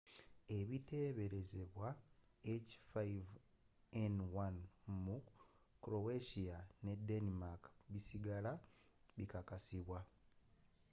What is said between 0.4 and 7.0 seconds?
ebiteberezebwa h5n1 mu croatia ne